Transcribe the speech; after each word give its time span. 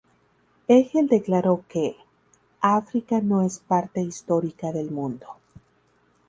Hegel 0.67 1.07
declaró 1.07 1.63
que 1.69 1.95
"África 2.59 3.21
no 3.21 3.43
es 3.43 3.59
parte 3.59 4.01
histórica 4.01 4.71
del 4.71 4.89
mundo". 4.89 5.27